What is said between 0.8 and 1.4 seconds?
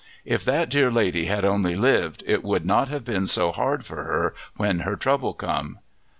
lady